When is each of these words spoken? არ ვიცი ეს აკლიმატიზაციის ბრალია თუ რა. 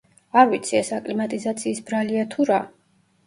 არ 0.43 0.47
ვიცი 0.53 0.77
ეს 0.77 0.87
აკლიმატიზაციის 0.97 1.81
ბრალია 1.91 2.25
თუ 2.35 2.47
რა. 2.53 2.59